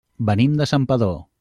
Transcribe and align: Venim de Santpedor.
Venim 0.29 0.55
de 0.61 0.69
Santpedor. 0.73 1.19